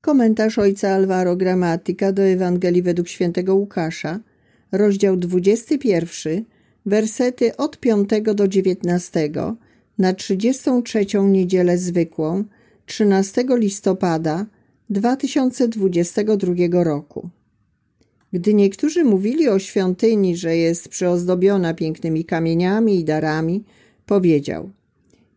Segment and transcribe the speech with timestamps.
[0.00, 4.20] Komentarz ojca Alvaro Gramatyka do Ewangelii według świętego Łukasza,
[4.72, 6.44] rozdział 21,
[6.86, 9.30] wersety od 5 do 19
[9.98, 12.44] na 33 niedzielę zwykłą
[12.86, 14.46] 13 listopada
[14.90, 17.28] 2022 roku.
[18.32, 23.64] Gdy niektórzy mówili o świątyni, że jest przyozdobiona pięknymi kamieniami i darami,
[24.06, 24.70] powiedział: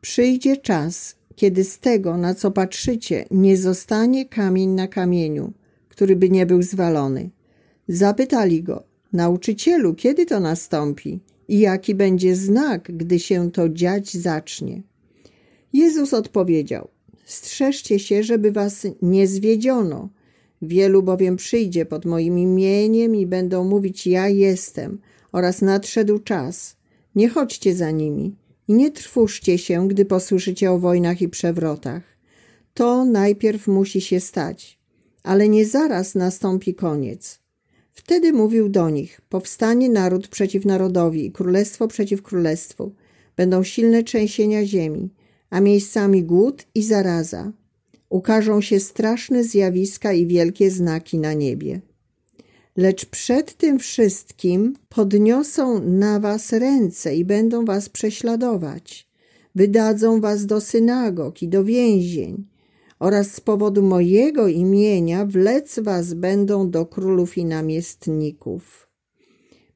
[0.01, 5.53] Przyjdzie czas, kiedy z tego, na co patrzycie, nie zostanie kamień na kamieniu,
[5.89, 7.29] który by nie był zwalony.
[7.87, 14.81] Zapytali go: Nauczycielu, kiedy to nastąpi i jaki będzie znak, gdy się to dziać zacznie?
[15.73, 16.87] Jezus odpowiedział:
[17.25, 20.09] Strzeżcie się, żeby was nie zwiedziono.
[20.61, 24.99] Wielu bowiem przyjdzie pod moim imieniem i będą mówić: Ja jestem,
[25.31, 26.75] oraz nadszedł czas.
[27.15, 28.35] Nie chodźcie za nimi
[28.67, 32.03] i nie trwóżcie się, gdy posłyszycie o wojnach i przewrotach.
[32.73, 34.79] To najpierw musi się stać,
[35.23, 37.39] ale nie zaraz nastąpi koniec.
[37.91, 42.95] Wtedy mówił do nich: Powstanie naród przeciw narodowi i królestwo przeciw królestwu.
[43.35, 45.09] Będą silne trzęsienia ziemi,
[45.49, 47.51] a miejscami głód i zaraza.
[48.09, 51.81] Ukażą się straszne zjawiska i wielkie znaki na niebie.
[52.77, 59.07] Lecz przed tym wszystkim podniosą na was ręce i będą was prześladować.
[59.55, 62.45] Wydadzą was do synagog i do więzień
[62.99, 68.87] oraz z powodu mojego imienia wlec was będą do królów i namiestników.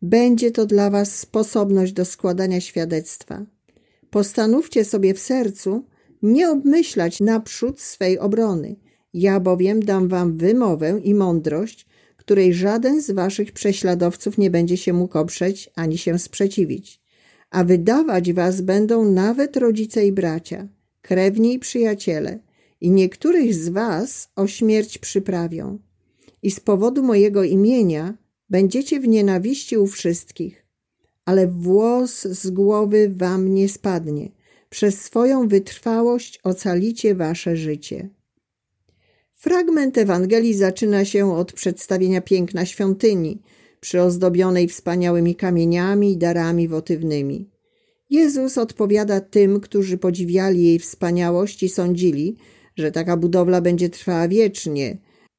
[0.01, 3.45] Będzie to dla was sposobność do składania świadectwa.
[4.09, 5.83] Postanówcie sobie w sercu
[6.21, 8.75] nie obmyślać naprzód swej obrony.
[9.13, 11.87] Ja bowiem dam wam wymowę i mądrość,
[12.27, 17.01] której żaden z waszych prześladowców nie będzie się mógł oprzeć ani się sprzeciwić.
[17.51, 20.67] A wydawać was będą nawet rodzice i bracia,
[21.01, 22.39] krewni i przyjaciele,
[22.81, 25.79] i niektórych z was o śmierć przyprawią.
[26.43, 28.17] I z powodu mojego imienia
[28.49, 30.65] będziecie w nienawiści u wszystkich,
[31.25, 34.31] ale włos z głowy wam nie spadnie.
[34.69, 38.09] Przez swoją wytrwałość ocalicie wasze życie.
[39.39, 43.41] Fragment Ewangelii zaczyna się od przedstawienia piękna świątyni,
[43.79, 47.49] przyozdobionej wspaniałymi kamieniami i darami wotywnymi.
[48.09, 52.37] Jezus odpowiada tym, którzy podziwiali jej wspaniałość i sądzili,
[52.75, 54.97] że taka budowla będzie trwała wiecznie,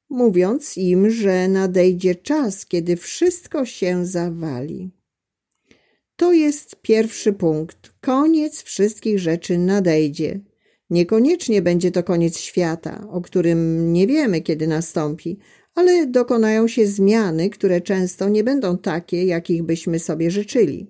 [0.09, 4.91] mówiąc im, że nadejdzie czas, kiedy wszystko się zawali.
[6.15, 7.93] To jest pierwszy punkt.
[8.01, 10.39] Koniec wszystkich rzeczy nadejdzie.
[10.89, 15.39] Niekoniecznie będzie to koniec świata, o którym nie wiemy, kiedy nastąpi,
[15.75, 20.87] ale dokonają się zmiany, które często nie będą takie, jakich byśmy sobie życzyli.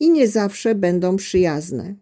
[0.00, 1.96] I nie zawsze będą przyjazne.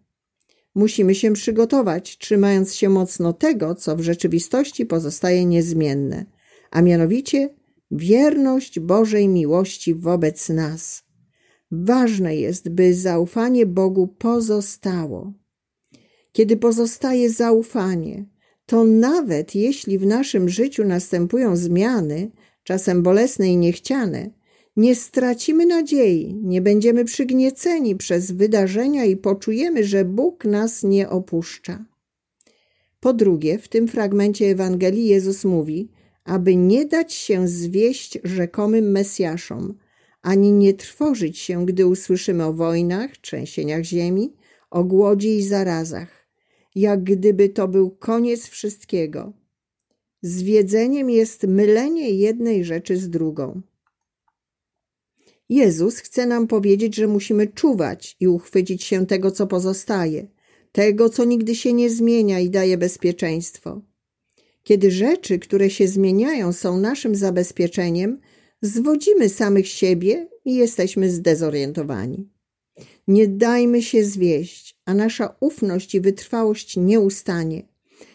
[0.75, 6.27] Musimy się przygotować, trzymając się mocno tego, co w rzeczywistości pozostaje niezmienne,
[6.71, 7.55] a mianowicie
[7.91, 11.03] wierność Bożej miłości wobec nas.
[11.71, 15.33] Ważne jest, by zaufanie Bogu pozostało.
[16.37, 18.25] Kiedy pozostaje zaufanie,
[18.67, 22.31] to nawet jeśli w naszym życiu następują zmiany,
[22.65, 24.31] czasem bolesne i niechciane,
[24.77, 31.85] nie stracimy nadziei, nie będziemy przygnieceni przez wydarzenia i poczujemy, że Bóg nas nie opuszcza.
[33.01, 35.91] Po drugie, w tym fragmencie Ewangelii Jezus mówi,
[36.25, 39.75] aby nie dać się zwieść rzekomym Mesjaszom,
[40.23, 44.35] ani nie trwożyć się, gdy usłyszymy o wojnach, trzęsieniach ziemi,
[44.71, 46.24] o głodzie i zarazach,
[46.75, 49.33] jak gdyby to był koniec wszystkiego.
[50.23, 53.63] Zwiedzeniem jest mylenie jednej rzeczy z drugą.
[55.49, 60.29] Jezus chce nam powiedzieć, że musimy czuwać i uchwycić się tego, co pozostaje,
[60.73, 63.83] tego, co nigdy się nie zmienia i daje bezpieczeństwo.
[64.63, 68.21] Kiedy rzeczy, które się zmieniają, są naszym zabezpieczeniem,
[68.63, 72.29] zwodzimy samych siebie i jesteśmy zdezorientowani.
[73.09, 77.69] Nie dajmy się zwieść, a nasza ufność i wytrwałość nie ustanie.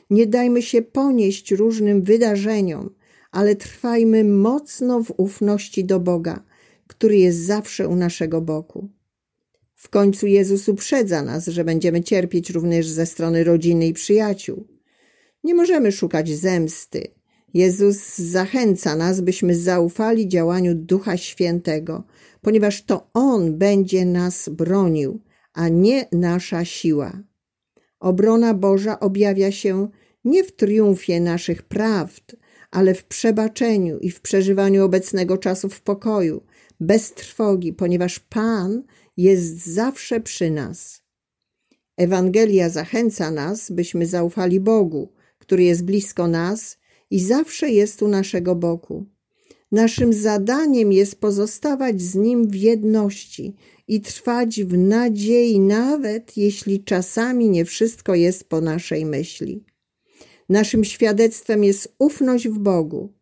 [0.09, 2.89] Nie dajmy się ponieść różnym wydarzeniom,
[3.31, 6.43] ale trwajmy mocno w ufności do Boga,
[6.87, 8.89] który jest zawsze u naszego boku.
[9.75, 14.67] W końcu Jezus uprzedza nas, że będziemy cierpieć również ze strony rodziny i przyjaciół.
[15.43, 17.07] Nie możemy szukać zemsty.
[17.53, 22.03] Jezus zachęca nas, byśmy zaufali działaniu Ducha Świętego,
[22.41, 25.19] ponieważ to On będzie nas bronił,
[25.59, 27.23] a nie nasza siła.
[27.99, 29.89] Obrona Boża objawia się
[30.23, 32.35] nie w triumfie naszych prawd,
[32.71, 36.43] ale w przebaczeniu i w przeżywaniu obecnego czasu w pokoju,
[36.79, 38.83] bez trwogi, ponieważ Pan
[39.17, 41.03] jest zawsze przy nas.
[41.97, 46.77] Ewangelia zachęca nas, byśmy zaufali Bogu, który jest blisko nas
[47.11, 49.05] i zawsze jest u naszego boku.
[49.71, 53.55] Naszym zadaniem jest pozostawać z Nim w jedności
[53.89, 59.63] i trwać w nadziei, nawet jeśli czasami nie wszystko jest po naszej myśli.
[60.49, 63.13] Naszym świadectwem jest ufność w Bogu.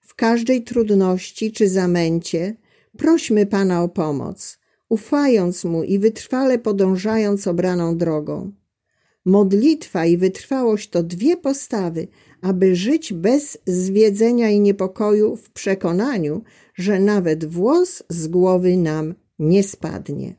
[0.00, 2.56] W każdej trudności czy zamęcie
[2.98, 4.58] prośmy Pana o pomoc,
[4.88, 8.52] ufając Mu i wytrwale podążając obraną drogą.
[9.24, 12.08] Modlitwa i wytrwałość to dwie postawy,
[12.40, 16.42] aby żyć bez zwiedzenia i niepokoju w przekonaniu,
[16.74, 20.34] że nawet włos z głowy nam nie spadnie.